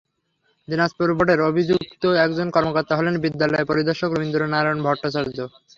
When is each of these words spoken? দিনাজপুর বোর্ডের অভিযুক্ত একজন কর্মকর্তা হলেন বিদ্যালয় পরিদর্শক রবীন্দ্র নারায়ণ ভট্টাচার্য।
দিনাজপুর 0.67 1.09
বোর্ডের 1.17 1.39
অভিযুক্ত 1.49 2.03
একজন 2.25 2.47
কর্মকর্তা 2.55 2.93
হলেন 2.99 3.15
বিদ্যালয় 3.23 3.67
পরিদর্শক 3.71 4.09
রবীন্দ্র 4.11 4.41
নারায়ণ 4.53 4.79
ভট্টাচার্য। 4.85 5.37